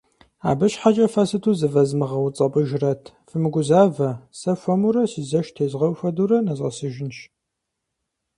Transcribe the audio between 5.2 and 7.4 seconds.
зэш тезгъэу хуэдэурэ, нэзгъэсыжынщ.